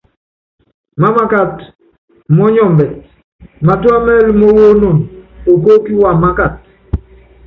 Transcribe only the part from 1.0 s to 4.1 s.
Mámákat umɔnyɔmbɛt, matúá